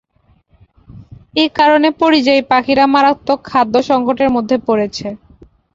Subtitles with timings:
[1.45, 5.07] একারণে পরিযায়ী পাখিরা মারাত্মক খাদ্য সংকটের মধ্যে পড়েছে।